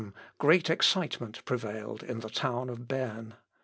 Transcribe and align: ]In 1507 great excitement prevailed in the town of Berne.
]In 0.01 0.05
1507 0.07 0.35
great 0.39 0.69
excitement 0.71 1.45
prevailed 1.45 2.01
in 2.01 2.21
the 2.21 2.29
town 2.31 2.71
of 2.71 2.87
Berne. 2.87 3.35